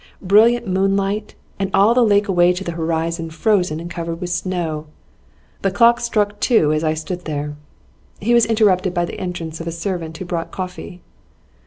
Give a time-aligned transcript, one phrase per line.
[0.23, 4.87] Brilliant moonlight, and all the lake away to the horizon frozen and covered with snow.
[5.61, 7.55] The clocks struck two as I stood there.'
[8.19, 11.03] He was interrupted by the entrance of a servant who brought coffee.